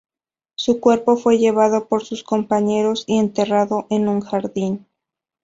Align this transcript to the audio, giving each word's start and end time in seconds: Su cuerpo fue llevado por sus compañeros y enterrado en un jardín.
Su 0.55 0.79
cuerpo 0.79 1.15
fue 1.15 1.37
llevado 1.37 1.85
por 1.87 2.03
sus 2.03 2.23
compañeros 2.23 3.03
y 3.05 3.19
enterrado 3.19 3.85
en 3.91 4.07
un 4.09 4.21
jardín. 4.21 4.87